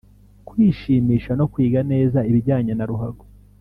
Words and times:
kwishimisha 0.47 1.31
no 1.39 1.45
kwiga 1.53 1.79
neza 1.91 2.19
ibijyanye 2.29 2.73
na 2.75 2.85
ruhago 2.89 3.23